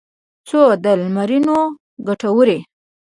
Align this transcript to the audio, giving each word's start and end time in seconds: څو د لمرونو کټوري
څو 0.47 0.61
د 0.83 0.85
لمرونو 1.01 1.57
کټوري 2.07 2.59